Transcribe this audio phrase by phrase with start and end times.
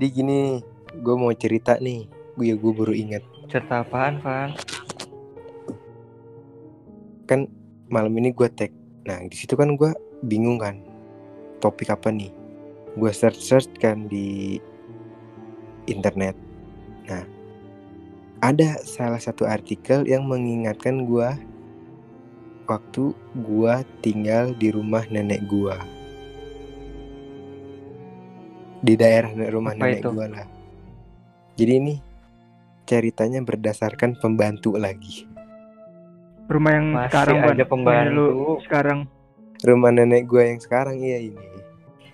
[0.00, 0.56] Jadi gini,
[0.96, 2.08] gue mau cerita nih.
[2.32, 3.20] Gue ya gue baru ingat.
[3.52, 4.56] Cerita apaan, Van?
[7.28, 7.44] Kan
[7.92, 8.72] malam ini gue tag.
[9.04, 9.92] Nah di situ kan gue
[10.24, 10.80] bingung kan.
[11.60, 12.32] Topik apa nih?
[12.96, 14.56] Gue search search kan di
[15.84, 16.32] internet.
[17.04, 17.28] Nah
[18.40, 21.28] ada salah satu artikel yang mengingatkan gue
[22.64, 25.99] waktu gue tinggal di rumah nenek gue
[28.80, 30.46] di daerah rumah Apa nenek gue lah.
[31.60, 31.94] Jadi ini
[32.88, 35.28] ceritanya berdasarkan pembantu lagi.
[36.50, 38.24] Rumah yang Masih sekarang ada pembantu.
[38.32, 38.98] Lu sekarang.
[39.60, 41.46] Rumah nenek gue yang sekarang iya ini.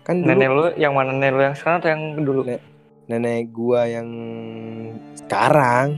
[0.03, 2.42] Kan dulu Nenek lu yang mana nenek lu yang sekarang atau yang dulu?
[2.47, 2.62] Nek.
[3.06, 4.08] nenek gue yang
[5.14, 5.89] sekarang.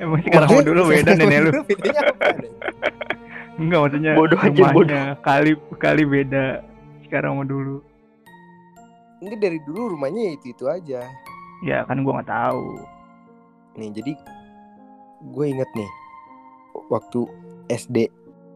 [0.00, 1.50] Emang sekarang sama dulu beda nenek lu.
[3.60, 6.64] Enggak maksudnya Bodoh aja, rumahnya kali kali beda
[7.04, 7.84] sekarang sama dulu.
[9.20, 11.00] Enggak dari dulu rumahnya ya itu itu aja.
[11.60, 12.80] Ya kan gua nggak tahu.
[13.76, 14.12] Nih jadi
[15.20, 15.90] gue inget nih
[16.88, 17.28] waktu
[17.68, 18.08] SD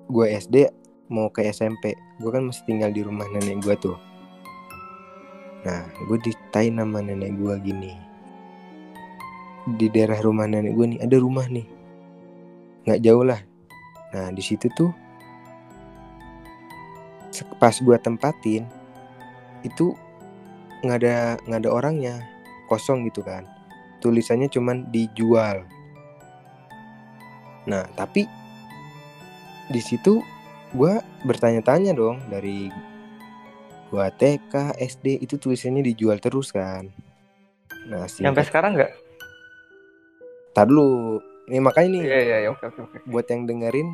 [0.08, 0.72] gue SD
[1.12, 3.98] mau ke SMP gue kan masih tinggal di rumah nenek gue tuh
[5.68, 7.92] nah gue ditain nama nenek gue gini
[9.76, 11.68] di daerah rumah nenek gue nih ada rumah nih
[12.88, 13.40] nggak jauh lah
[14.16, 14.88] nah di situ tuh
[17.60, 18.64] pas gue tempatin
[19.68, 19.92] itu
[20.84, 21.16] nggak ada
[21.48, 22.14] nggak ada orangnya
[22.68, 23.48] kosong gitu kan
[24.04, 25.64] tulisannya cuman dijual
[27.64, 28.28] Nah, tapi
[29.72, 30.20] di situ
[30.76, 32.68] gua bertanya-tanya dong dari
[33.88, 36.92] gua TK, SD itu tulisannya dijual terus kan.
[37.88, 38.92] Nah, Sampai singkat, sekarang nggak?
[40.54, 41.18] tar dulu.
[41.44, 42.96] Ini makanya nih Iya, iya, iya, oke, oke, oke.
[43.08, 43.88] buat yang dengerin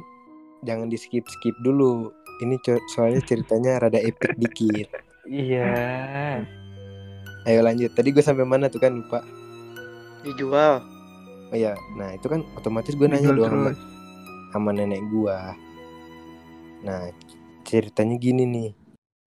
[0.62, 2.10] jangan di skip skip dulu.
[2.42, 2.58] Ini
[2.94, 4.88] soalnya ceritanya rada epic dikit.
[5.30, 6.42] Iya.
[7.50, 7.90] Ayo lanjut.
[7.90, 9.26] Tadi gue sampai mana tuh kan lupa.
[10.22, 10.86] Dijual.
[11.50, 13.70] Oh iya, nah itu kan otomatis gue nanya dong sama,
[14.54, 15.58] sama nenek gua.
[16.86, 17.10] Nah,
[17.66, 18.70] ceritanya gini nih.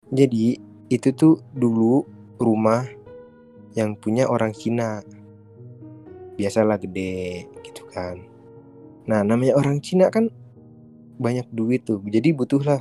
[0.07, 0.55] Jadi,
[0.87, 2.07] itu tuh dulu
[2.39, 2.87] rumah
[3.75, 5.03] yang punya orang Cina.
[6.39, 8.23] Biasalah gede gitu kan.
[9.03, 10.31] Nah, namanya orang Cina kan
[11.19, 11.99] banyak duit tuh.
[12.07, 12.79] Jadi butuhlah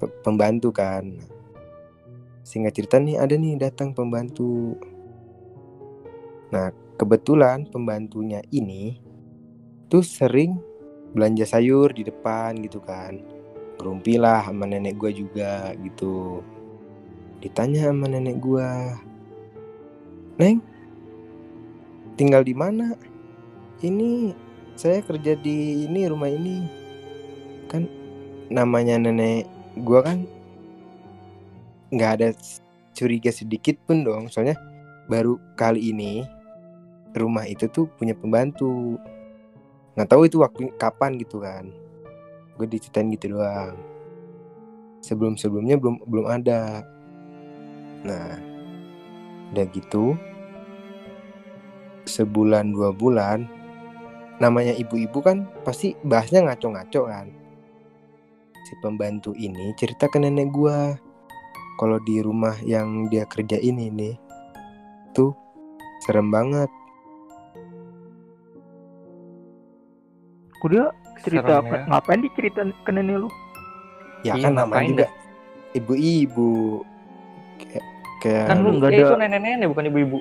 [0.00, 1.20] pe- pembantu kan.
[2.42, 4.74] Singkat cerita nih ada nih datang pembantu.
[6.50, 8.98] Nah, kebetulan pembantunya ini
[9.86, 10.58] tuh sering
[11.14, 13.22] belanja sayur di depan gitu kan.
[13.78, 16.42] Ngerumpi lah sama nenek gua juga gitu.
[17.38, 18.98] Ditanya sama nenek gua
[20.36, 20.58] neng
[22.18, 22.98] tinggal di mana?
[23.82, 24.34] Ini
[24.74, 26.58] saya kerja di ini rumah ini.
[27.70, 27.86] Kan
[28.50, 29.46] namanya nenek
[29.78, 30.41] gua kan
[31.92, 32.28] nggak ada
[32.96, 34.32] curiga sedikit pun dong.
[34.32, 34.56] Soalnya
[35.06, 36.24] baru kali ini
[37.12, 38.96] rumah itu tuh punya pembantu.
[39.94, 41.68] Nggak tahu itu waktu kapan gitu kan.
[42.56, 43.76] Gue diceritain gitu doang.
[45.04, 46.80] Sebelum sebelumnya belum belum ada.
[48.02, 48.40] Nah
[49.52, 50.16] udah gitu
[52.08, 53.44] sebulan dua bulan
[54.40, 57.28] namanya ibu-ibu kan pasti bahasnya ngaco-ngaco kan.
[58.64, 60.96] Si pembantu ini cerita ke nenek gua
[61.82, 64.14] kalau di rumah yang dia kerjain ini
[65.10, 65.34] tuh
[66.00, 66.70] serem banget
[70.54, 70.86] Kok dia
[71.20, 71.74] cerita Serem apa?
[71.74, 71.82] ya.
[71.88, 73.28] Ngapain dia cerita ke nenek lu?
[74.22, 75.06] ya Iya, kan namanya juga
[75.74, 76.50] ibu-ibu
[77.58, 77.84] kayak
[78.22, 80.18] kayak Kan lu nggak Ya, ada- itu nenek-nenek bukan ibu-ibu.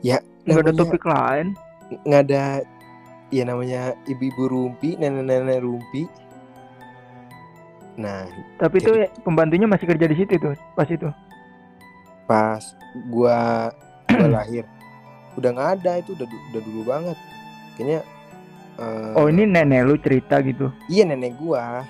[0.00, 1.46] Enggak ada namanya- topik lain.
[2.02, 2.42] nggak ada
[3.30, 6.10] ya namanya ibu-ibu rumpi nenek-nenek rumpi
[7.98, 11.10] nah Tapi itu ya, pembantunya masih kerja di situ tuh, pas itu.
[12.24, 12.62] pas
[13.10, 13.72] gua
[14.06, 14.62] gua lahir.
[15.34, 17.18] Udah nggak ada itu udah udah dulu banget.
[17.74, 18.00] Kayaknya
[18.78, 20.70] eh, Oh, ini nenek lu cerita gitu.
[20.86, 21.82] iya nenek gua.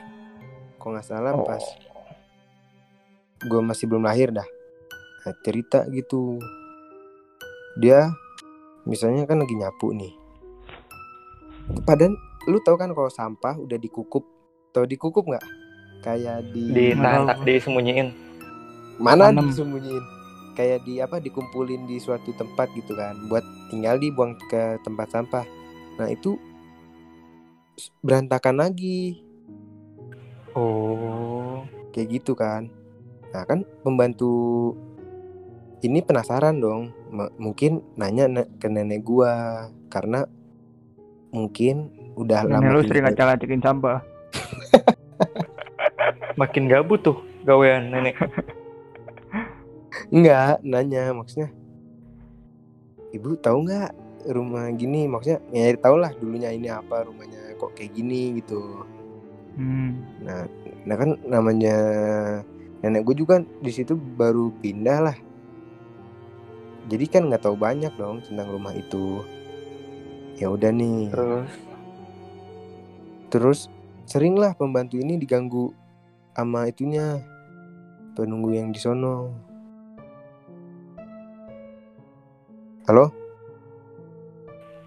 [0.76, 1.44] Kok nggak salah Oh.
[1.44, 1.60] pas
[3.44, 4.46] gua masih belum lahir dah.
[5.22, 6.40] Nah, cerita gitu.
[7.76, 8.08] Dia
[8.82, 10.14] misalnya kan lagi nyapu nih.
[11.84, 12.16] Padahal
[12.46, 14.24] lu tahu kan kalau sampah udah dikukup?
[14.70, 15.44] Tau dikukup nggak
[16.00, 18.08] kayak di Di Nggak tak disembunyiin.
[18.98, 20.04] mana disembunyiin?
[20.52, 25.46] Kayak di apa dikumpulin di suatu tempat gitu kan buat tinggal dibuang ke tempat sampah.
[25.96, 26.34] Nah itu
[28.02, 29.22] berantakan lagi.
[30.52, 31.62] Oh.
[31.88, 32.66] kayak gitu kan.
[33.30, 34.74] Nah kan pembantu
[35.80, 36.90] ini penasaran dong.
[37.08, 40.26] M- mungkin nanya ne- ke nenek gua karena
[41.30, 43.98] mungkin udah Nenek lama lu sering ngacak-ngacakin sampah.
[46.38, 48.14] Makin gabut tuh gawean nenek.
[50.14, 51.50] Enggak, nanya maksudnya.
[53.10, 53.90] Ibu tahu nggak
[54.30, 55.10] rumah gini?
[55.10, 58.86] Maksudnya ya tahu lah dulunya ini apa rumahnya kok kayak gini gitu.
[59.58, 60.06] Hmm.
[60.22, 60.46] nah
[60.86, 61.74] nah kan namanya
[62.78, 65.16] nenek gue juga di situ baru pindah lah.
[66.86, 69.26] Jadi kan nggak tahu banyak dong tentang rumah itu.
[70.38, 71.10] Ya udah nih.
[71.10, 71.50] Terus?
[73.28, 73.60] Terus
[74.06, 75.74] seringlah pembantu ini diganggu
[76.38, 77.18] sama itunya
[78.14, 79.34] penunggu yang di sono.
[82.86, 83.10] Halo?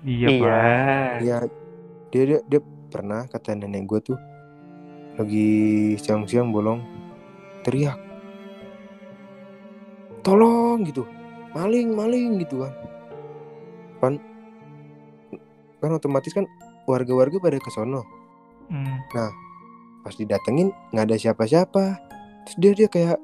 [0.07, 0.39] Iya, iya.
[0.39, 1.12] Pak.
[1.27, 1.38] ya
[2.07, 4.18] dia, dia dia pernah kata nenek gue tuh
[5.19, 5.51] lagi
[6.00, 6.80] siang-siang bolong
[7.68, 8.00] teriak.
[10.24, 11.03] Tolong gitu.
[11.51, 12.74] Maling maling gitu kan.
[14.00, 14.13] Kan
[15.83, 16.48] kan otomatis kan
[16.88, 18.07] warga-warga pada ke sono.
[18.71, 19.03] Hmm.
[20.01, 21.83] Pas didatengin nggak ada siapa-siapa.
[22.45, 23.18] Terus dia dia kayak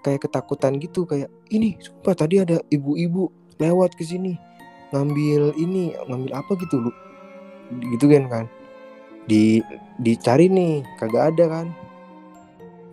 [0.00, 3.28] kayak ketakutan gitu kayak ini sumpah tadi ada ibu-ibu
[3.60, 4.40] lewat ke sini
[4.90, 6.92] ngambil ini ngambil apa gitu lu.
[7.94, 8.46] Gitu kan kan.
[9.28, 9.62] Di
[10.00, 11.66] dicari nih kagak ada kan.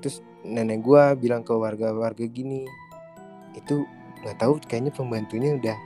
[0.04, 2.68] Terus nenek gua bilang ke warga-warga gini
[3.58, 3.90] itu
[4.22, 5.78] nggak tahu kayaknya pembantunya udah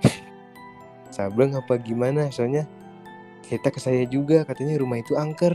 [1.14, 2.64] sableng apa gimana soalnya
[3.46, 5.54] cerita ke saya juga katanya rumah itu angker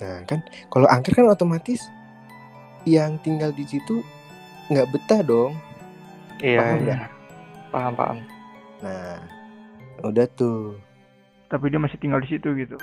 [0.00, 1.84] nah kan kalau angker kan otomatis
[2.82, 4.00] yang tinggal di situ
[4.66, 5.52] nggak betah dong
[6.40, 6.80] Iya, Paham iya.
[6.80, 7.00] nggak?
[7.70, 8.18] Paham, paham.
[8.80, 9.20] nah
[10.00, 10.72] udah tuh
[11.46, 12.80] Tapi dia masih tinggal di situ gitu.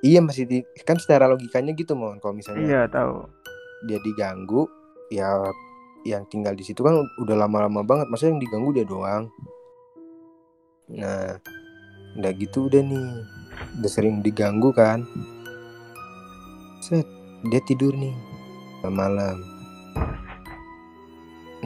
[0.00, 3.30] iya masih di kan secara logikanya gitu mon kalau misalnya Iya, tahu.
[3.84, 4.66] dia diganggu
[5.06, 5.38] ya
[6.02, 9.30] yang tinggal di situ kan udah lama-lama banget masa yang diganggu dia doang
[10.88, 11.38] nah
[12.14, 13.06] udah gitu udah nih
[13.76, 15.06] udah sering diganggu kan
[16.86, 17.06] set
[17.50, 18.14] dia tidur nih
[18.86, 19.42] malam.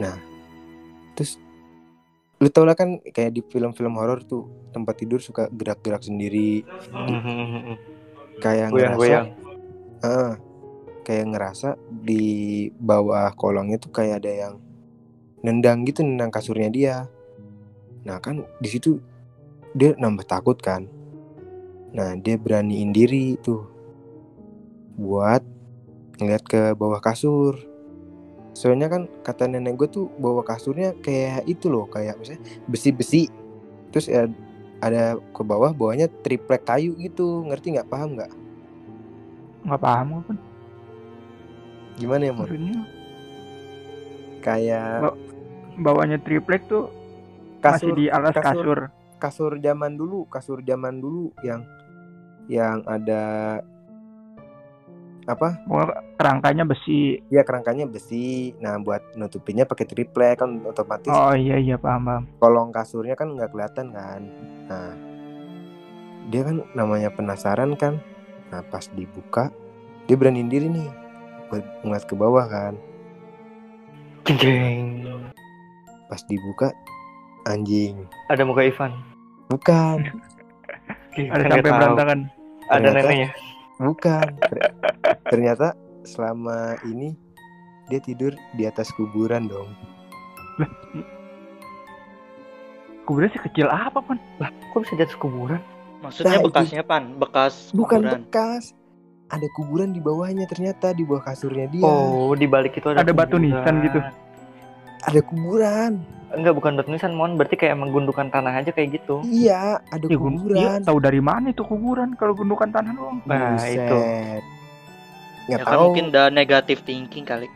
[0.01, 0.17] Nah
[1.13, 1.37] terus
[2.41, 6.65] lu tau lah kan kayak di film-film horor tuh tempat tidur suka gerak-gerak sendiri.
[8.41, 9.27] Kayak Goyang-goyang.
[9.29, 10.33] ngerasa Ah,
[11.05, 14.53] kayak ngerasa di bawah kolongnya tuh kayak ada yang
[15.45, 17.05] nendang gitu nendang kasurnya dia.
[18.01, 18.97] Nah kan di situ
[19.77, 20.89] dia nambah takut kan.
[21.93, 23.70] Nah dia beraniin diri tuh
[25.01, 25.41] buat
[26.21, 27.57] ngeliat ke bawah kasur
[28.53, 33.31] soalnya kan kata nenek gue tuh bawah kasurnya kayak itu loh kayak misalnya besi-besi
[33.89, 34.27] terus ya
[34.77, 38.31] ada ke bawah bawahnya triplek kayu gitu ngerti nggak paham nggak
[39.61, 40.33] Nggak paham apa
[41.95, 42.81] gimana ya mon maksudnya.
[44.41, 45.19] kayak Ba-
[45.71, 46.91] Bawahnya triplek tuh
[47.61, 48.43] kasur masih di alas kasur.
[48.43, 48.79] kasur.
[49.17, 51.61] kasur zaman dulu kasur zaman dulu yang
[52.49, 53.61] yang ada
[55.23, 55.53] apa
[56.15, 57.21] kerangkanya besi.
[57.27, 62.23] ya kerangkanya besi nah buat nutupinnya pakai triplek kan otomatis Oh iya iya paham paham.
[62.37, 64.21] kolong kasurnya kan nggak kelihatan kan
[64.65, 64.91] nah
[66.27, 68.01] dia kan namanya penasaran kan
[68.49, 69.53] nah pas dibuka
[70.05, 70.89] dia beraniin diri nih
[71.47, 72.73] buat ngeliat ke bawah kan
[74.23, 74.81] Jeng, jeng.
[76.07, 76.69] pas dibuka
[77.43, 78.91] anjing Ada muka Ivan.
[79.49, 79.97] bukan
[81.11, 81.75] Ada sampai tahu.
[81.75, 82.19] berantakan.
[82.65, 83.29] Ada Ternyata- neneknya.
[83.81, 84.25] Bukan.
[84.39, 84.73] Ter-
[85.25, 85.73] Ternyata
[86.03, 87.17] selama ini
[87.87, 89.73] dia tidur di atas kuburan dong.
[93.01, 94.15] Kuburannya sekecil apa pun?
[94.37, 95.59] Lah, kok bisa di atas kuburan?
[95.99, 98.21] Maksudnya Nah, itu- bekasnya pan, bekas Bukan kuburan.
[98.21, 98.63] bekas.
[99.27, 101.81] Ada kuburan di bawahnya ternyata di bawah kasurnya dia.
[101.81, 103.47] Oh, di balik itu ada Ada batu kuburan.
[103.49, 103.99] nisan gitu.
[105.01, 105.91] Ada kuburan.
[106.31, 107.35] Enggak, bukan batu nisan, Mon.
[107.35, 109.19] Berarti kayak emang gundukan tanah aja kayak gitu.
[109.23, 110.79] Iya, ada Ya, gun- iya, kuburan.
[110.81, 113.19] tahu dari mana itu kuburan kalau gundukan tanah doang?
[113.25, 113.75] Nah, itu.
[113.81, 114.43] Buset.
[115.41, 115.83] Nggak Ya kan tahu.
[115.83, 117.49] mungkin udah negatif thinking kali.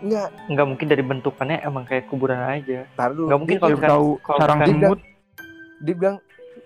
[0.00, 2.88] Nggak, Enggak mungkin dari bentukannya emang kayak kuburan aja.
[2.94, 3.28] tar dulu.
[3.28, 4.98] Nggak mungkin Dia- kalau Dia tahu kalau sarang semut.
[5.80, 6.16] dia bilang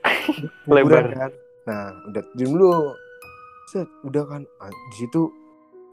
[0.68, 0.84] Lebar.
[1.02, 1.30] kuburan kan.
[1.66, 2.72] Nah, udah diem dulu.
[3.66, 4.42] Set, udah kan.
[4.56, 5.20] Ah, di situ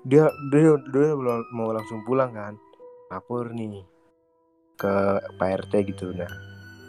[0.03, 2.53] dia dia dia mau- mau langsung pulang kan.
[3.09, 3.81] Lapor nih
[4.83, 4.93] ke
[5.39, 6.27] Pak RT gitu nah.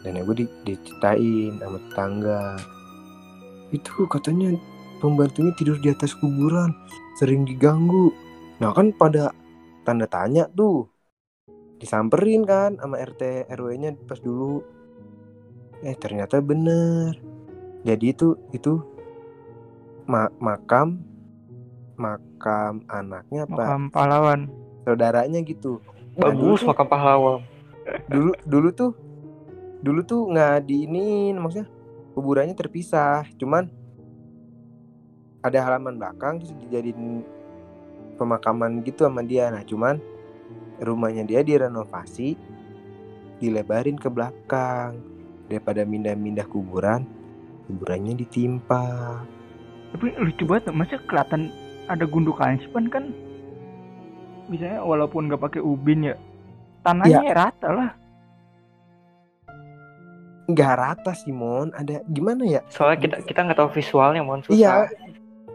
[0.03, 2.59] Nenek gue di, diceritain sama tetangga.
[3.71, 4.53] Itu katanya
[5.01, 6.69] pembantunya tidur di atas kuburan,
[7.17, 8.13] sering diganggu.
[8.61, 9.33] Nah kan pada
[9.81, 10.85] tanda tanya tuh.
[11.81, 14.61] Disamperin kan sama RT RW-nya pas dulu.
[15.81, 17.17] Eh ternyata bener.
[17.81, 18.77] Jadi itu itu
[20.05, 21.01] ma- makam
[21.97, 24.39] makam anaknya apa Makam pahlawan.
[24.85, 25.81] saudaranya gitu.
[26.13, 27.41] Bagus makam pahlawan.
[28.09, 28.91] Dulu dulu tuh
[29.85, 31.69] dulu tuh nggak diinin maksudnya
[32.17, 33.25] kuburannya terpisah.
[33.37, 33.69] Cuman
[35.45, 37.21] ada halaman belakang terus dijadiin
[38.17, 39.53] pemakaman gitu sama dia.
[39.53, 40.01] Nah cuman
[40.81, 42.35] rumahnya dia direnovasi
[43.39, 44.95] dilebarin ke belakang
[45.51, 47.03] daripada mindah-mindah kuburan
[47.67, 49.21] kuburannya ditimpa
[49.95, 51.55] Tapi lucu banget, masa kelihatan
[51.87, 53.15] ada gundukan sih kan?
[54.51, 56.19] Misalnya walaupun nggak pakai ubin ya,
[56.85, 57.33] tanahnya Iya.
[57.33, 57.91] rata lah.
[60.45, 64.53] nggak rata sih mon ada gimana ya Soalnya kita kita nggak tahu visualnya mon susah.
[64.53, 64.73] Iya,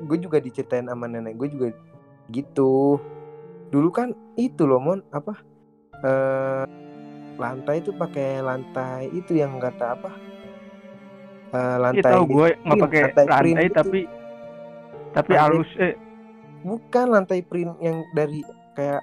[0.02, 1.66] gue juga diceritain sama nenek gue juga
[2.28, 2.98] gitu.
[3.70, 5.38] Dulu kan itu loh mon apa?
[5.96, 6.64] Eh
[7.38, 10.10] lantai itu pakai lantai itu yang kata apa?
[10.10, 10.18] Eh
[11.54, 13.76] Iya lantai tahu gue nggak pakai lantai print lantai gitu.
[13.78, 14.00] tapi
[15.10, 15.94] tapi Lantai- halus eh
[16.60, 18.42] bukan lantai print yang dari
[18.74, 19.02] kayak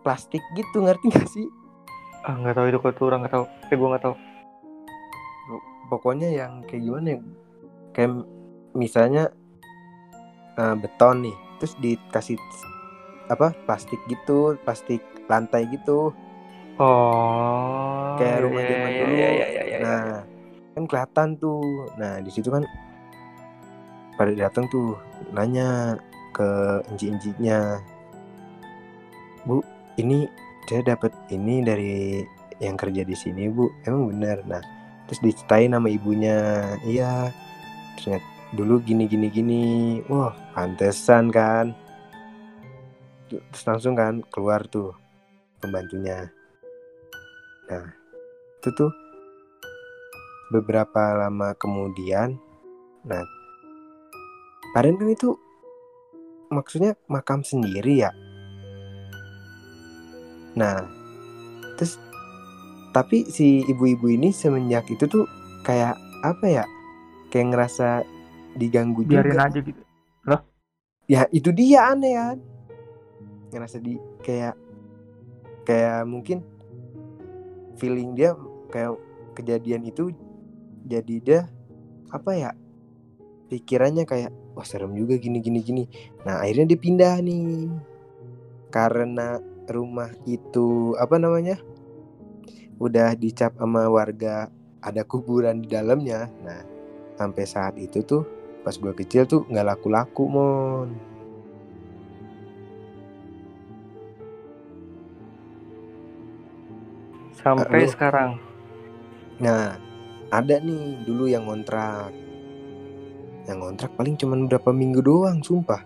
[0.00, 1.46] plastik gitu ngerti gak sih?
[2.24, 3.44] Ah nggak tahu itu kok orang nggak tahu.
[3.70, 4.14] Eh gue nggak tahu.
[5.90, 7.18] Pokoknya yang kayak gimana ya?
[7.96, 8.10] Kayak
[8.76, 9.24] misalnya
[10.54, 12.38] eh, beton nih, terus dikasih
[13.30, 16.10] apa plastik gitu, plastik lantai gitu.
[16.80, 18.16] Oh.
[18.16, 19.14] Kayak iya, rumah iya, zaman iya, dulu.
[19.14, 19.78] iya, iya, iya, iya.
[19.80, 20.04] Nah,
[20.74, 21.62] kan kelihatan tuh.
[22.00, 22.64] Nah, di situ kan
[24.16, 24.96] pada datang tuh
[25.32, 25.96] nanya
[26.32, 26.48] ke
[26.92, 27.80] enci-encinya.
[29.44, 29.64] Bu,
[30.00, 30.26] ini
[30.64, 32.24] saya dapat ini dari
[32.60, 33.68] yang kerja di sini, Bu.
[33.84, 34.44] Emang benar.
[34.44, 34.62] Nah,
[35.08, 36.72] terus diceritain nama ibunya.
[36.84, 37.32] Iya.
[38.00, 38.26] Ternyata
[38.56, 39.64] dulu gini gini gini.
[40.08, 41.76] Wah, pantesan kan.
[43.28, 44.92] Terus langsung kan keluar tuh
[45.62, 46.28] pembantunya.
[47.70, 47.86] Nah,
[48.60, 48.92] itu tuh
[50.50, 52.36] beberapa lama kemudian
[53.06, 53.24] nah
[54.74, 55.28] kemarin kan itu
[56.52, 58.10] maksudnya makam sendiri ya
[60.58, 60.82] nah
[61.78, 61.96] terus
[62.90, 65.24] tapi si ibu-ibu ini semenjak itu tuh
[65.62, 65.94] kayak
[66.26, 66.64] apa ya?
[67.30, 67.88] Kayak ngerasa
[68.58, 69.82] diganggu biarin juga aja gitu.
[71.06, 72.38] ya itu dia aneh kan?
[73.54, 73.94] Ngerasa di
[74.26, 74.58] kayak
[75.66, 76.42] kayak mungkin
[77.78, 78.34] feeling dia
[78.74, 78.98] kayak
[79.38, 80.10] kejadian itu
[80.86, 81.40] jadi dia
[82.10, 82.50] apa ya?
[83.50, 85.84] Pikirannya kayak wah serem juga gini gini gini.
[86.26, 87.70] Nah akhirnya dia pindah nih.
[88.70, 89.38] Karena
[89.72, 91.58] rumah itu apa namanya
[92.82, 94.50] udah dicap sama warga
[94.80, 96.60] ada kuburan di dalamnya nah
[97.16, 98.24] sampai saat itu tuh
[98.60, 101.10] pas gua kecil tuh nggak laku-laku mon
[107.40, 108.36] Sampai sekarang.
[109.40, 109.80] Nah,
[110.28, 112.12] ada nih dulu yang ngontrak.
[113.48, 115.80] Yang ngontrak paling cuman berapa minggu doang, sumpah.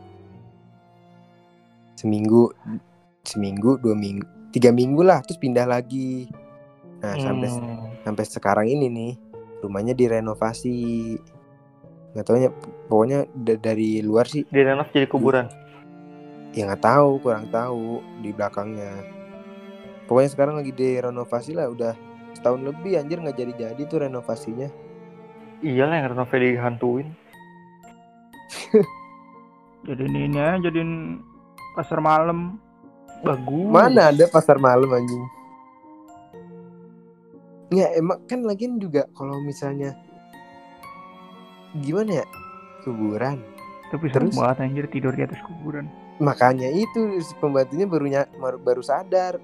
[1.94, 2.50] Seminggu,
[3.24, 6.28] seminggu, dua minggu, tiga minggu lah, terus pindah lagi.
[7.02, 7.84] Nah, sampai Hmm.
[8.04, 9.12] sampai sekarang ini nih,
[9.60, 11.16] rumahnya direnovasi.
[12.14, 12.50] Nggak taunya,
[12.86, 15.50] pokoknya da- dari luar sih, Direnov jadi kuburan.
[16.54, 19.02] ya nggak tahu, kurang tahu di belakangnya.
[20.06, 21.92] Pokoknya sekarang lagi direnovasi lah, udah
[22.36, 24.68] setahun lebih anjir nggak jadi-jadi tuh renovasinya.
[25.64, 27.08] Iyalah yang renov dihantuin.
[29.88, 31.20] Jadiin ini aja jadiin
[31.76, 32.56] pasar malam.
[33.24, 33.66] Bagus.
[33.72, 35.24] Mana ada pasar malam anjing?
[37.72, 39.96] Ya emang kan lagian juga kalau misalnya
[41.74, 42.26] gimana ya
[42.86, 43.42] kuburan
[43.90, 44.38] Tapi serem Terus?
[44.38, 45.90] banget anjir tidur di atas kuburan.
[46.22, 48.06] makanya itu pembantunya baru
[48.62, 49.42] baru sadar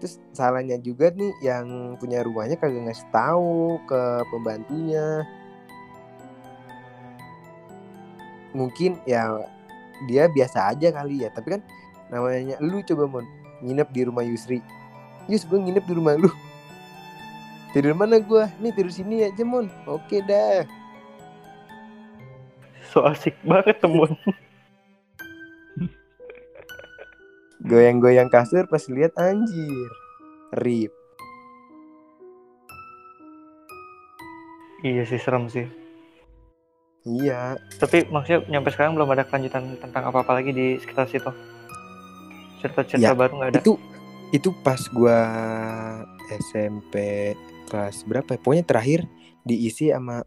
[0.00, 4.00] terus salahnya juga nih yang punya rumahnya kagak ngasih tahu ke
[4.32, 5.28] pembantunya
[8.56, 9.44] mungkin ya
[10.08, 11.62] dia biasa aja kali ya tapi kan
[12.10, 13.26] namanya lu coba mon.
[13.62, 14.58] Nginep di rumah Yusri.
[15.30, 16.28] Yus gue nginep di rumah lu.
[17.70, 18.50] Tidur mana gua?
[18.58, 19.70] Nih tidur sini aja mon.
[19.86, 20.66] Oke dah.
[22.90, 24.10] So asik banget temuan.
[27.70, 29.90] goyang-goyang kasur pas lihat anjir.
[30.58, 30.90] Rip.
[34.80, 35.68] Iya sih serem sih.
[37.04, 37.54] iya.
[37.78, 41.30] Tapi maksudnya nyampe sekarang belum ada kelanjutan tentang apa-apa lagi di sekitar situ.
[42.60, 43.60] Cerita-cerita Ya, baru nggak ada.
[43.60, 43.72] itu
[44.30, 45.18] itu pas gua
[46.30, 46.94] SMP
[47.66, 48.38] kelas berapa ya?
[48.38, 49.00] pokoknya terakhir
[49.42, 50.22] diisi sama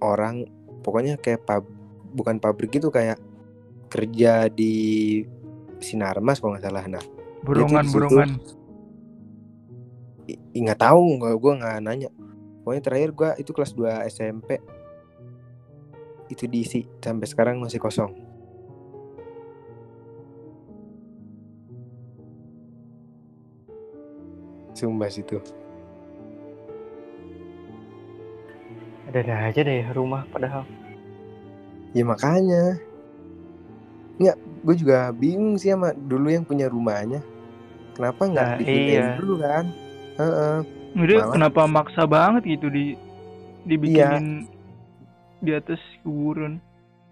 [0.00, 0.42] orang
[0.82, 1.62] pokoknya kayak pub
[2.12, 3.18] bukan pabrik gitu kayak
[3.86, 4.74] kerja di
[5.78, 7.04] Sinarmas kalau nggak salah nah
[7.42, 7.96] Burungan di situ.
[7.98, 8.30] burungan.
[10.52, 12.08] nggak tahu nggak gua nggak nanya
[12.62, 14.58] pokoknya terakhir gua itu kelas 2 SMP
[16.26, 18.14] itu diisi sampai sekarang masih kosong
[24.82, 25.38] sumpah situ
[29.06, 30.64] Ada-ada aja deh rumah padahal.
[31.92, 32.80] Ya makanya.
[34.16, 37.20] Nggak, gue juga bingung sih sama dulu yang punya rumahnya.
[37.92, 39.20] Kenapa nggak Nah, iya.
[39.20, 39.64] dulu kan?
[40.16, 40.56] Heeh.
[40.92, 42.96] Malah- kenapa maksa banget gitu di
[43.64, 44.48] dibikinin
[45.38, 46.58] di atas kuburan.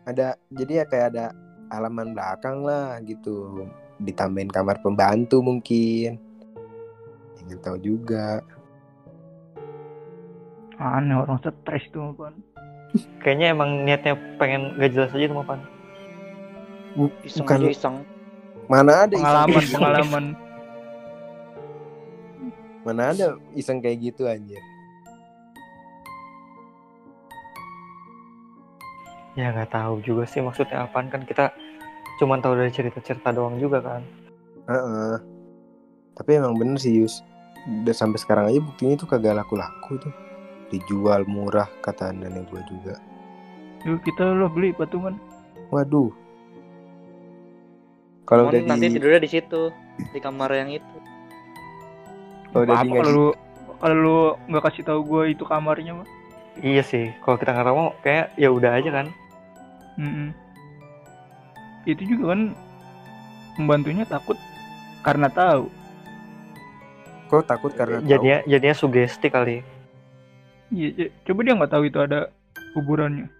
[0.01, 1.27] ada jadi ya kayak ada
[1.71, 3.63] halaman belakang lah gitu
[4.01, 6.19] ditambahin kamar pembantu mungkin
[7.41, 8.41] ingin tahu juga
[10.77, 12.41] Aneh orang stres tuh apaan.
[13.23, 15.61] Kayaknya emang niatnya pengen gak jelas aja tuh Pan.
[17.23, 17.97] Iseng bukan aja iseng.
[18.67, 19.75] mana ada iseng Pengalaman kayak gitu?
[19.77, 20.25] pengalaman.
[22.81, 24.59] mana ada iseng kayak gitu anjir
[29.33, 31.55] Ya nggak tahu juga sih maksudnya apaan kan kita
[32.19, 34.03] cuman tahu dari cerita-cerita doang juga kan.
[34.67, 35.15] Heeh.
[36.13, 37.23] tapi emang bener sih Yus
[37.67, 40.13] udah sampai sekarang aja buktinya tuh kagak laku-laku tuh
[40.71, 42.95] dijual murah kata nenek gua juga
[43.89, 45.17] Yuk kita lo beli patungan.
[45.73, 46.13] waduh
[48.31, 49.75] kalau udah nanti di tidurnya di situ,
[50.15, 50.97] di kamar yang itu.
[52.55, 53.27] kalau udah Apa di kalau lu
[53.83, 56.09] kalau lu nggak kasih tahu gue itu kamarnya mah?
[56.63, 59.07] Iya sih, kalau kita nggak mau kayak ya udah aja kan.
[59.99, 60.31] Mm-mm.
[61.91, 62.55] Itu juga kan
[63.59, 64.39] pembantunya takut
[65.03, 65.67] karena tahu.
[67.31, 68.11] Kok takut karena tahu?
[68.11, 69.63] Jadinya jadinya sugesti kali.
[70.69, 72.31] Iya, c- coba dia nggak tahu itu ada
[72.75, 73.31] kuburannya.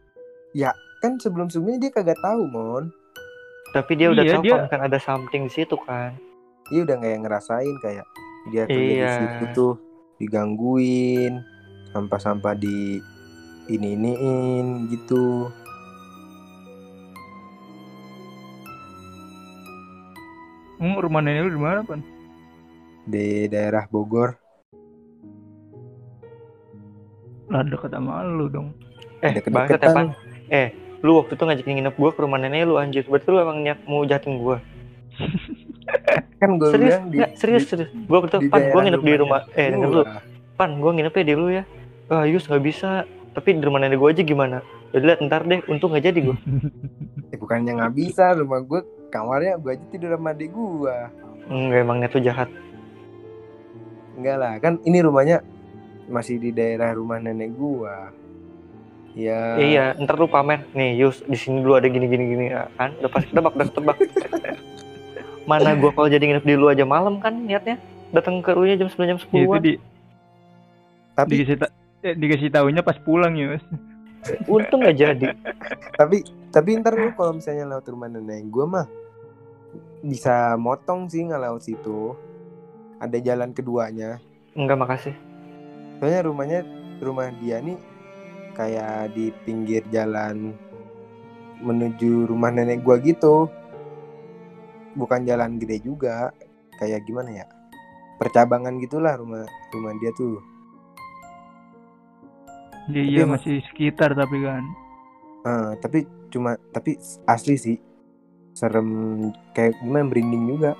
[1.01, 2.93] kan sebelum sebelumnya dia kagak tahu mon
[3.71, 6.13] Tapi dia udah Iya, tahu dia- kalau kan ada something di situ kan.
[6.67, 8.07] dia udah kayak ngerasain kayak
[8.49, 9.13] dia kerja di Iya.
[9.17, 9.73] situ tuh
[10.19, 11.41] digangguin
[11.91, 13.01] sampah-sampah di
[13.67, 15.49] ini iniin gitu
[20.77, 22.01] Hmm, rumah nenek lu di mana, Pan?
[23.09, 24.37] Di daerah Bogor
[27.51, 28.71] Lah dekat sama lu dong.
[29.27, 29.53] Eh, Deket-deketan.
[29.53, 30.07] bangsat ya, Pan.
[30.55, 30.69] Eh,
[31.03, 33.03] lu waktu itu ngajakin nginep gua ke rumah nenek lu anjir.
[33.11, 34.63] Berarti lu emang niat mau jahatin gua.
[36.41, 37.91] kan gue serius, bilang di, nggak, serius, di, serius.
[38.07, 39.83] Gua waktu itu, Pan, gua nginep di rumah eh gua.
[39.83, 40.03] dulu.
[40.55, 41.65] Pan, gua nginepnya di lu ya.
[42.07, 43.03] Ah, Yus nggak bisa.
[43.35, 44.63] Tapi di rumah nenek gua aja gimana?
[44.95, 46.39] Udah lihat ntar deh, untung nggak jadi gua.
[47.31, 50.97] Eh, bukannya nggak bisa rumah gue kamarnya gue aja tidur sama adik gue
[51.47, 52.51] Enggak emang niat lu jahat.
[54.21, 55.41] Enggak lah kan ini rumahnya
[56.07, 57.95] masih di daerah rumah nenek gue
[59.17, 60.63] ya Iya, ntar lu pamer.
[60.71, 62.95] Nih, Yus, di sini dulu ada gini gini gini ya kan.
[63.03, 63.97] Udah pasti tebak, udah tebak.
[65.51, 67.75] Mana gua kalau jadi nginep di lu aja malam kan niatnya.
[68.15, 69.73] Datang ke rumahnya jam 9 jam 10 itu di
[71.11, 71.75] tapi dikasih ta-
[72.07, 73.65] eh, dikasih tahunya pas pulang ya, Mas.
[74.55, 75.27] Untung nggak jadi.
[75.99, 76.23] tapi
[76.55, 78.87] tapi ntar lu kalau misalnya lewat rumah nenek gue mah
[80.03, 82.15] bisa motong sih nggak lewat situ
[83.01, 84.21] ada jalan keduanya.
[84.55, 85.17] Enggak, makasih.
[86.01, 86.61] soalnya rumahnya
[87.05, 87.77] rumah dia nih
[88.57, 90.57] kayak di pinggir jalan
[91.61, 93.53] menuju rumah nenek gua gitu.
[94.97, 96.33] Bukan jalan gede juga
[96.81, 97.47] kayak gimana ya?
[98.17, 100.41] Percabangan gitulah rumah rumah dia tuh.
[102.89, 104.65] Dia iya emang- masih sekitar tapi kan.
[105.45, 105.99] Eh, tapi
[106.33, 106.97] cuma tapi
[107.29, 107.77] asli sih.
[108.57, 108.89] Serem
[109.53, 110.73] kayak gimana merinding juga.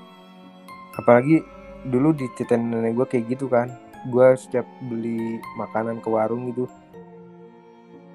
[0.97, 1.39] Apalagi
[1.89, 3.71] dulu di ceritain nenek gue kayak gitu kan.
[4.09, 6.65] Gue setiap beli makanan ke warung gitu.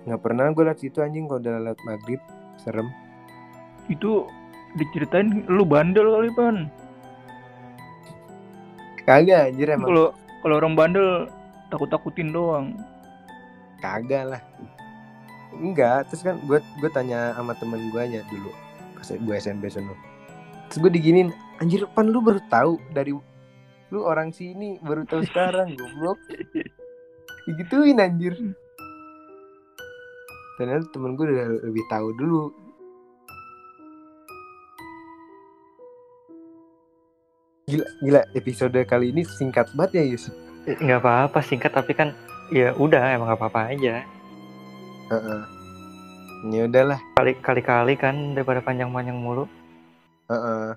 [0.06, 2.20] Nggak pernah gue liat situ anjing kalau udah lewat maghrib
[2.58, 2.90] serem.
[3.90, 4.30] Itu
[4.78, 6.56] diceritain lu bandel kali, Pan.
[9.06, 9.86] kagak anjir emang.
[9.86, 10.06] Kalau
[10.42, 11.08] kalau orang bandel
[11.70, 12.74] takut-takutin doang.
[13.78, 14.42] kagak lah.
[15.56, 18.50] Enggak terus kan gue gue tanya sama temen gue aja dulu
[18.96, 19.94] pas gue SMP sono
[20.68, 21.30] terus gue diginin
[21.62, 23.14] anjir pan lu baru tahu dari
[23.90, 26.18] lu orang sini baru tahu sekarang goblok
[27.46, 28.34] digituin anjir
[30.56, 32.42] ternyata temen gue udah lebih tahu dulu
[37.66, 40.24] gila gila episode kali ini singkat banget ya Yus
[40.66, 42.10] Eh, Nggak apa-apa singkat tapi kan
[42.50, 44.02] ya udah emang nggak apa-apa aja.
[45.06, 45.40] Heeh.
[46.50, 49.46] ya udahlah Kali kali-kali kan daripada panjang-panjang mulu.
[50.26, 50.74] Heeh.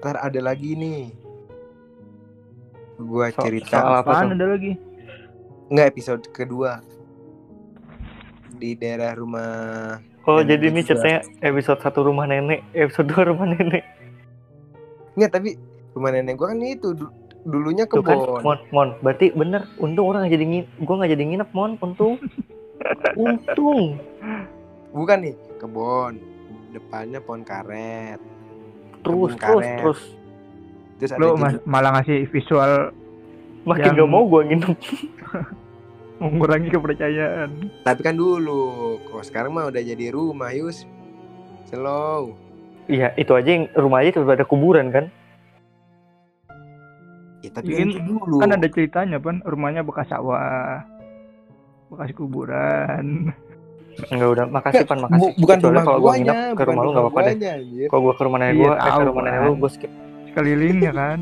[0.00, 1.12] Ntar ada lagi nih.
[2.96, 4.72] Gua So- cerita soal apa ada lagi?
[5.70, 6.82] nggak episode kedua
[8.52, 13.86] di daerah rumah Oh jadi ini ceritanya episode satu rumah nenek, episode dua rumah nenek.
[15.14, 15.54] nggak tapi
[15.92, 19.62] rumah nenek gua kan itu du- dulunya Tuh kan, kebon mon, mon, berarti bener.
[19.78, 21.70] Untung orang nggak jadi ngin, gua nggak jadi nginep, mon.
[21.78, 22.14] Untung,
[23.22, 23.96] untung.
[24.90, 26.18] bukan nih kebon
[26.70, 28.18] depannya pohon karet
[29.00, 29.76] Terus, terus, karet.
[29.78, 30.00] terus.
[30.96, 32.92] terus ada Lu mas- malah ngasih visual
[33.60, 34.72] Makin Yang- gak mau gua nginep.
[36.20, 37.50] mengurangi kepercayaan.
[37.80, 38.60] tapi kan dulu
[39.02, 40.84] kok sekarang mah udah jadi rumah Yus
[41.66, 42.36] slow
[42.84, 45.08] Iya, itu aja yang rumah aja tiba ada kuburan kan.
[47.40, 48.36] ya tapi kan dulu.
[48.36, 50.82] Kan ada ceritanya pan, rumahnya bekas sawah,
[51.86, 53.30] bekas kuburan.
[54.08, 55.20] Enggak udah, makasih pan, makasih.
[55.20, 57.34] Bu- bukan Kecuali rumah kalau gua nginep ke bukan rumah lu nggak apa-apa deh.
[57.50, 57.86] anjir.
[57.86, 59.90] Kalau gua ke rumah nenek Iya, gua, eh, ke rumah nenek lu gua skip.
[60.26, 61.18] Sekelilingnya kan.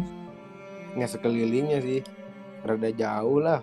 [0.94, 2.00] Nggak sekelilingnya sih.
[2.60, 3.60] Rada jauh lah.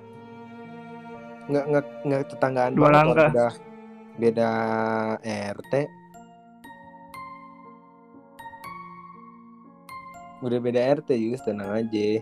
[1.46, 3.30] Nggak nggak nggak tetanggaan Dua langkah.
[3.30, 3.48] Beda
[4.16, 4.50] beda
[5.54, 5.74] RT.
[10.42, 12.22] Udah beda RT Yus, tenang aja.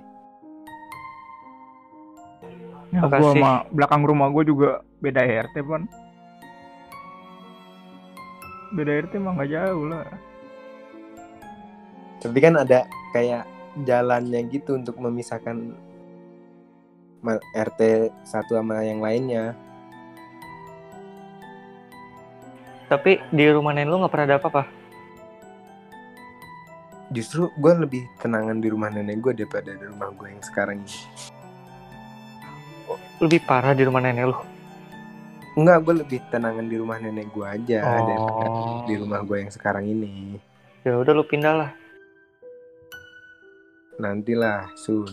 [2.90, 3.34] Ya, gua Makasih.
[3.34, 5.84] sama belakang rumah gua juga beda RT pan.
[8.74, 10.06] Beda RT mah nggak jauh lah.
[12.18, 13.46] Tapi kan ada kayak
[13.86, 15.78] jalannya gitu untuk memisahkan
[17.54, 17.82] RT
[18.26, 19.54] satu sama yang lainnya.
[22.90, 24.64] Tapi di rumah nenek lu nggak pernah ada apa-apa.
[27.14, 30.98] Justru gue lebih tenangan di rumah nenek gue daripada di rumah gue yang sekarang ini.
[33.22, 34.53] Lebih parah di rumah nenek lu.
[35.54, 38.14] Enggak, gue lebih tenangan di rumah nenek gue aja daripada
[38.44, 38.82] Oh.
[38.84, 40.42] di rumah gue yang sekarang ini.
[40.82, 41.72] Ya udah lu pindah lah.
[43.96, 45.08] Nantilah, soon.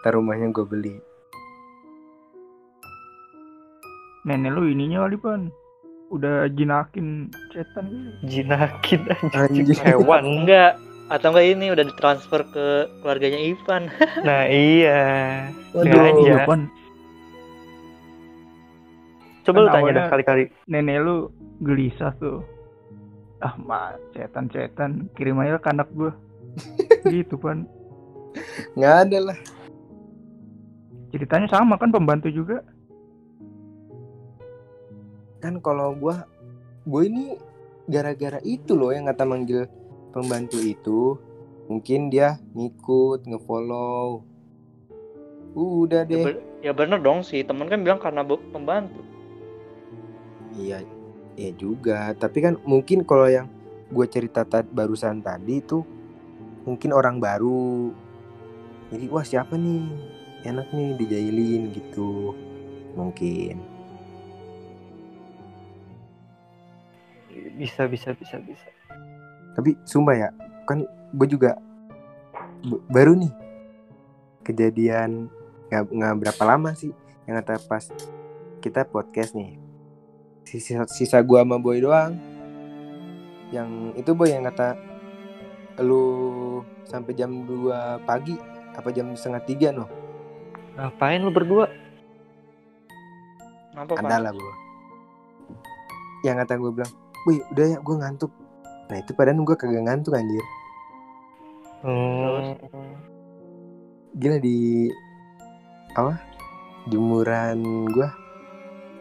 [0.00, 0.94] Ntar rumahnya gue beli.
[4.24, 5.42] Nenek lu ininya kali pan.
[6.08, 7.84] Udah jinakin setan
[8.24, 8.40] gitu.
[8.40, 9.76] Jinakin aja Anjing.
[9.84, 10.22] hewan.
[10.24, 10.72] Enggak.
[11.04, 12.66] Atau enggak ini udah ditransfer ke
[12.98, 13.82] keluarganya Ivan.
[14.26, 15.02] Nah iya.
[15.76, 15.84] Waduh.
[15.84, 16.34] Sengaja.
[19.44, 20.44] Coba lu Kan tanya dah kali-kali.
[20.66, 21.28] nenek lu
[21.60, 22.40] gelisah tuh
[23.38, 26.16] ah mak setan setan kirim aja ke anak gua
[27.06, 27.68] gitu pan
[28.72, 29.38] Nggak ada lah.
[31.10, 32.64] ceritanya sama kan pembantu juga
[35.38, 36.16] Kan kalau gue,
[36.84, 37.36] gue ini
[37.84, 39.68] gara-gara itu loh yang kata manggil
[40.08, 41.20] pembantu itu.
[41.68, 44.24] Mungkin dia ngikut, ngefollow.
[45.52, 46.24] Udah Ya, deh.
[46.24, 47.44] ber- ya bener dong sih.
[47.44, 49.04] Temen kan bilang karena pembantu.
[50.54, 50.86] Iya,
[51.34, 52.14] iya juga.
[52.14, 53.50] Tapi kan mungkin kalau yang
[53.90, 55.82] gue cerita tadi barusan tadi itu
[56.62, 57.90] mungkin orang baru.
[58.94, 59.82] Jadi wah siapa nih
[60.46, 62.34] enak nih dijailin gitu.
[62.94, 63.58] Mungkin.
[67.58, 68.68] Bisa bisa bisa bisa.
[69.54, 70.28] Tapi sumpah ya,
[70.66, 70.82] kan
[71.14, 71.58] gue juga
[72.90, 73.32] baru nih
[74.42, 75.30] kejadian
[75.70, 76.92] nggak nggak berapa lama sih
[77.24, 77.86] yang kata pas
[78.58, 79.63] kita podcast nih.
[80.44, 82.20] Sisa, sisa gua sama boy doang.
[83.48, 84.76] Yang itu boy yang kata
[85.80, 86.04] lu
[86.86, 88.36] sampai jam 2 pagi
[88.76, 89.88] apa jam setengah tiga noh?
[90.76, 91.66] Ngapain lu berdua?
[93.72, 94.54] Kenapa ada lah gua.
[96.22, 96.92] Yang kata gue bilang
[97.24, 98.32] wih udah ya gue ngantuk.
[98.92, 100.46] Nah itu padahal gue kagak ngantuk anjir.
[101.84, 102.56] Hmm.
[104.16, 104.88] gila di
[105.96, 106.16] apa?
[106.88, 108.08] Jemuran gua.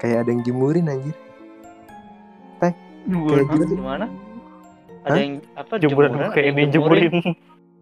[0.02, 1.16] Kayak ada yang jemurin anjir
[3.04, 3.44] Nyuwun.
[3.46, 3.76] gitu.
[3.76, 4.06] Gimana?
[5.04, 5.20] Ada Hah?
[5.20, 7.12] yang apa Jemuran kayak ini jemurin.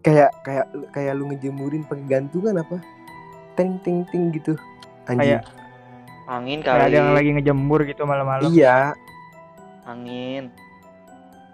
[0.02, 2.82] kayak kayak kayak lu ngejemurin pakai gantungan apa
[3.54, 4.58] ting ting ting gitu
[5.06, 5.46] anjir Kayak-
[6.24, 6.86] Angin kayak kali.
[6.88, 8.98] ada yang lagi ngejemur gitu malam-malam iya
[9.84, 10.50] Angin.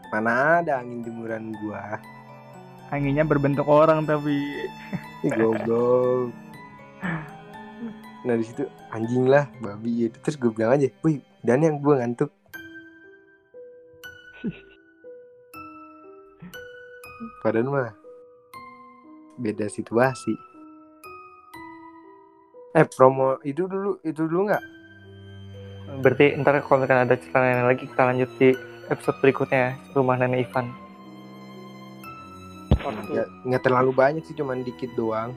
[0.09, 2.01] mana ada angin jemuran gua
[2.89, 4.41] anginnya berbentuk orang tapi
[5.27, 6.33] Ih, goblok
[8.19, 12.01] nah di situ anjing lah babi itu terus gue bilang aja wih dan yang gua
[12.01, 12.33] ngantuk
[17.43, 17.93] padahal mah
[19.39, 20.35] beda situasi
[22.75, 24.65] eh promo itu dulu itu dulu nggak
[25.89, 28.53] Berarti ntar kalau misalkan ada cerita nenek lagi kita lanjut di
[28.93, 30.69] episode berikutnya ya, rumah nenek Ivan.
[33.09, 35.33] Nggak nggak terlalu banyak sih cuman dikit doang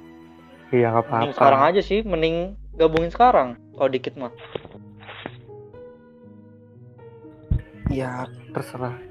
[0.71, 1.35] Iya nggak Mending apa-apa.
[1.35, 3.59] sekarang aja sih, mending gabungin sekarang.
[3.75, 4.31] Kalau dikit mah.
[7.91, 8.23] ya
[8.55, 9.10] Terserah.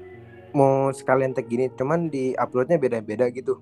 [0.53, 3.59] Mau sekalian tag gini cuman di uploadnya beda-beda gitu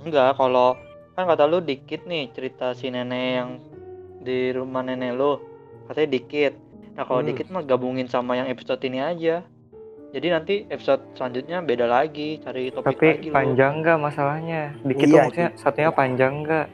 [0.00, 0.80] Enggak, kalau
[1.12, 3.50] kan kata lu dikit nih cerita si nenek yang
[4.24, 5.36] di rumah nenek lu.
[5.88, 6.52] Katanya dikit.
[6.96, 7.28] Nah, kalau Hmm.
[7.28, 9.44] dikit mah gabungin sama yang episode ini aja.
[10.10, 14.74] Jadi nanti episode selanjutnya beda lagi, cari topik Tapi lagi panjang nggak masalahnya?
[14.82, 16.66] Dikit Iya, tuh maksudnya satunya panjang nggak?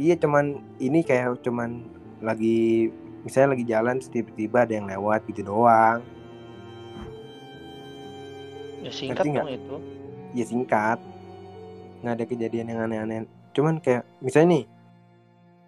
[0.00, 0.44] Iya cuman
[0.80, 1.86] ini kayak cuman
[2.18, 2.90] lagi
[3.22, 6.02] misalnya lagi jalan tiba-tiba ada yang lewat gitu doang.
[8.82, 9.76] Ya singkat dong itu.
[10.34, 10.98] Ya singkat.
[12.02, 13.18] Nggak ada kejadian yang aneh-aneh.
[13.54, 14.64] Cuman kayak misalnya nih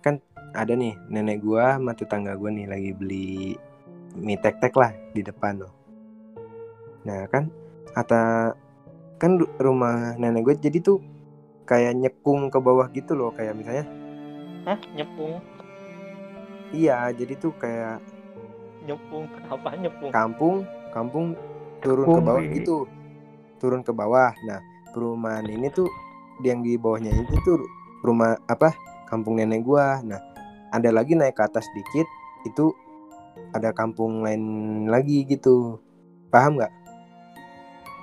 [0.03, 0.14] kan
[0.55, 3.55] ada nih nenek gua sama tetangga gua nih lagi beli
[4.19, 5.73] mie tek-tek lah di depan loh.
[7.07, 7.51] Nah kan
[7.95, 8.55] kata
[9.19, 10.99] kan rumah nenek gue jadi tuh
[11.64, 13.87] kayak nyekung ke bawah gitu loh kayak misalnya
[14.64, 14.79] Hah?
[14.97, 15.40] Nyepung?
[16.75, 18.03] Iya jadi tuh kayak
[18.85, 19.25] Nyepung?
[19.55, 20.11] Apa nyepung?
[20.13, 20.57] kampung
[20.93, 21.27] kampung
[21.81, 22.77] turun ke bawah gitu
[23.59, 24.61] turun ke bawah nah
[24.93, 25.89] perumahan ini tuh
[26.43, 27.59] yang di bawahnya itu tuh
[28.03, 28.75] rumah apa
[29.09, 30.21] kampung nenek gua nah
[30.75, 32.07] ada lagi naik ke atas dikit
[32.45, 32.75] itu
[33.55, 34.43] ada kampung lain
[34.91, 35.79] lagi gitu
[36.31, 36.73] paham nggak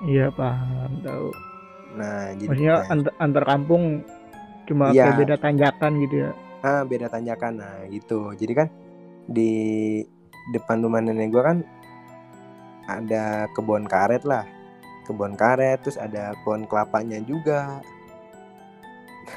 [0.02, 1.30] Iya paham tahu.
[1.94, 3.84] nah jadi Maksudnya antar, antar kampung
[4.66, 5.14] cuma Iya.
[5.14, 6.32] kayak beda tanjakan gitu ya.
[6.62, 8.68] Ah beda tanjakan nah gitu jadi kan
[9.26, 9.52] di
[10.50, 11.58] depan rumah nenek gua kan
[12.88, 14.46] ada kebun karet lah
[15.04, 17.82] kebun karet terus ada pohon kelapanya juga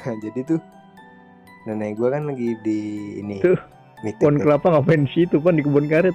[0.01, 0.61] nah jadi tuh
[1.65, 2.79] nenek gua kan lagi di
[3.19, 3.57] ini Tuh,
[4.01, 4.45] meeting Pohon tuh.
[4.45, 6.13] kelapa ngapain di situ pan di kebun karet?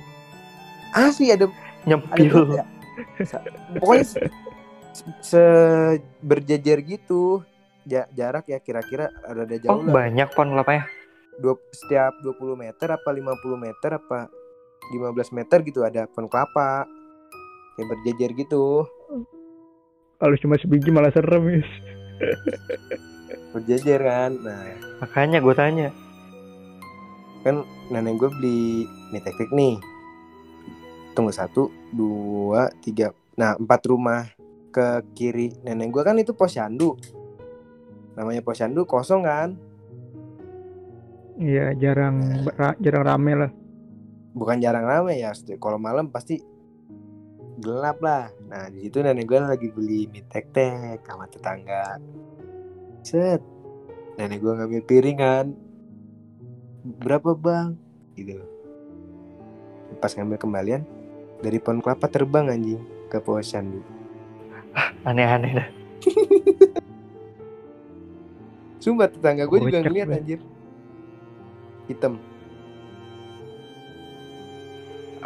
[0.91, 1.55] asli ada ada
[1.87, 2.35] Nyempil.
[2.53, 2.65] ya.
[3.25, 3.41] Sa-
[3.73, 4.21] pokoknya se,
[5.23, 7.41] se- berjejer gitu
[7.83, 10.85] Ja- jarak ya kira-kira ada ada Oh jauh lah banyak pohon kelapanya.
[11.41, 14.29] Dua, setiap 20 meter apa 50 meter apa
[14.93, 16.85] 15 meter gitu ada pohon kelapa
[17.75, 18.85] kayak berjejer gitu.
[20.21, 21.65] Kalau cuma sebiji malah serem ya.
[23.57, 24.37] berjejer kan?
[24.45, 24.77] Nah.
[25.01, 25.89] Makanya gue tanya.
[27.41, 28.85] kan nenek gue beli
[29.17, 29.81] mie tek nih.
[31.17, 33.17] Tunggu satu dua tiga.
[33.41, 34.29] Nah empat rumah
[34.69, 37.01] ke kiri nenek gue kan itu posyandu.
[38.13, 39.57] Namanya posyandu kosong kan
[41.41, 43.51] Iya jarang ra- jarang rame lah.
[44.31, 46.39] bukan jarang rame ya kalau malam pasti
[47.59, 48.29] gelap lah.
[48.47, 51.97] Nah di situ nenek gue lagi beli mie tek tek sama tetangga.
[53.01, 53.41] Set
[54.21, 55.47] nenek gue ngambil piring kan.
[57.01, 57.75] Berapa bang?
[58.15, 58.37] Gitu.
[59.97, 60.83] Pas ngambil kembalian
[61.41, 63.81] dari pohon kelapa terbang anjing ke posyandu
[65.03, 65.69] Aneh-aneh dah.
[68.81, 70.41] sumpah tetangga gue juga ngeliat anjir
[71.91, 72.15] hitam.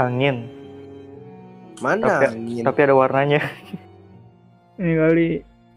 [0.01, 0.49] Angin.
[1.83, 2.63] mana Tapi- angin?
[2.65, 3.41] Tapi ada warnanya.
[4.81, 5.29] Ini kali.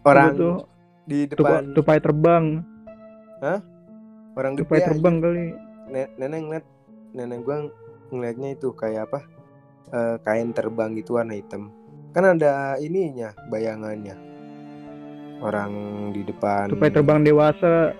[0.02, 0.54] Orang tuh.
[1.08, 1.72] di depan.
[1.72, 2.60] tupai terbang,
[4.36, 5.46] orang gede tupai terbang kali.
[5.88, 6.66] Ne- nenek ngeliat
[7.16, 7.56] nenek gua
[8.12, 9.20] ngeliatnya itu kayak apa?
[9.88, 11.72] Eh, kain terbang gitu warna hitam.
[12.12, 14.16] Kan ada ininya bayangannya.
[15.40, 15.72] Orang
[16.12, 16.68] di depan.
[16.68, 17.96] Tupai terbang dewasa.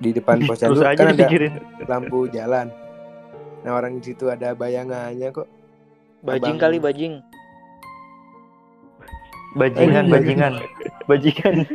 [0.00, 1.52] Di depan posyandu aja kan ada dipikirin.
[1.86, 2.70] lampu jalan
[3.64, 5.48] nah orang di situ ada bayangannya kok
[6.24, 7.14] Bajing Abang- kali bajing.
[9.60, 10.54] Bajingan, bajingan.
[11.12, 11.54] Bajingan.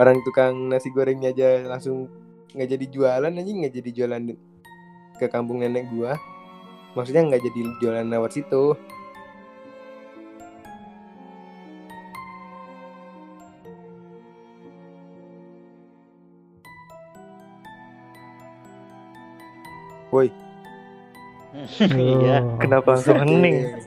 [0.00, 2.08] orang tukang nasi gorengnya aja langsung
[2.56, 4.22] nggak jadi jualan anjing nggak jadi jualan
[5.20, 6.16] ke kampung nenek gua
[6.96, 8.72] maksudnya nggak jadi jualan lewat situ
[20.16, 20.28] woi
[21.80, 22.44] Iya.
[22.44, 22.60] Oh.
[22.60, 23.80] Kenapa langsung hening?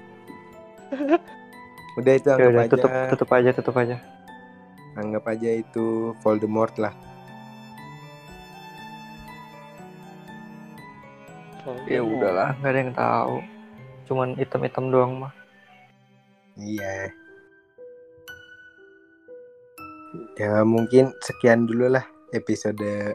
[2.02, 3.98] udah itu anggap udah aja tutup tutup aja tutup aja.
[4.98, 6.96] anggap aja itu Voldemort lah
[11.86, 13.36] Ya udahlah, nggak ada yang tahu.
[14.10, 15.34] Cuman hitam-hitam doang mah.
[16.58, 17.14] Iya.
[20.42, 23.14] Ya mungkin sekian dulu lah episode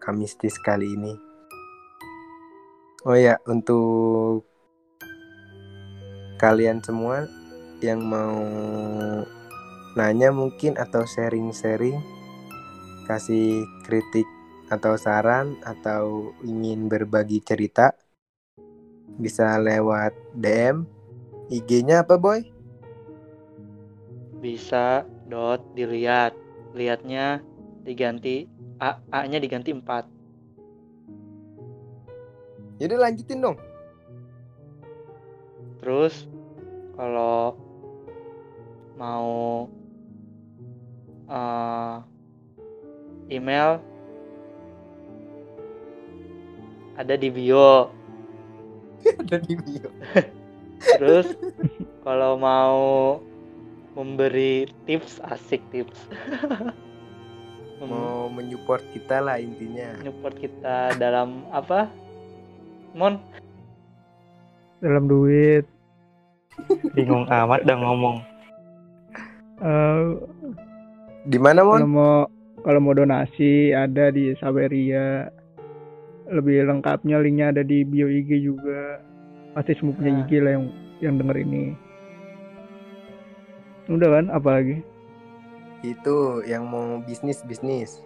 [0.00, 1.31] Kamistis kali ini.
[3.02, 4.46] Oh ya, untuk
[6.38, 7.26] kalian semua
[7.82, 8.38] yang mau
[9.98, 11.98] nanya mungkin atau sharing-sharing
[13.10, 14.22] kasih kritik
[14.70, 17.90] atau saran atau ingin berbagi cerita
[19.18, 20.86] bisa lewat DM
[21.50, 22.46] IG-nya apa boy?
[24.38, 26.38] Bisa dot dilihat.
[26.78, 27.42] Lihatnya
[27.82, 28.46] diganti
[28.78, 30.21] A A-nya diganti 4.
[32.80, 33.58] Jadi lanjutin dong.
[35.82, 36.30] Terus
[36.94, 37.58] kalau
[38.94, 39.66] mau
[41.26, 41.96] eh,
[43.32, 43.80] email
[46.96, 47.90] ada di bio.
[49.26, 49.90] Ada di bio.
[51.00, 51.34] Terus
[52.06, 53.18] kalau mau
[53.98, 55.98] memberi tips asik tips.
[57.82, 59.98] Mau menyupport kita lah intinya.
[60.06, 61.90] Support kita dalam apa?
[62.92, 63.16] Mon,
[64.82, 65.64] Dalam duit.
[66.92, 68.16] Bingung amat dah ngomong.
[69.62, 70.02] Eh,
[71.24, 71.82] Di mana kalau mon?
[71.86, 72.14] mau
[72.60, 75.30] kalau mau donasi ada di Saweria.
[76.26, 78.98] Lebih lengkapnya linknya ada di bio IG juga.
[79.54, 80.20] Pasti semua punya Nah.
[80.22, 80.64] IG lah yang
[80.98, 81.64] yang denger ini.
[83.86, 84.82] Udah kan, apalagi?
[85.82, 88.02] Itu yang mau bisnis bisnis.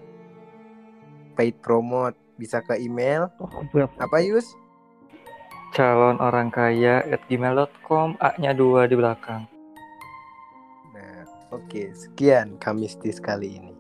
[1.36, 3.48] Paid promote bisa ke email Oh,
[3.96, 4.48] apa Yus?
[5.76, 9.44] Calon orang kaya at gmail.com A-nya dua di belakang.
[10.96, 13.75] Nah, oke sekian Kamistis kali ini.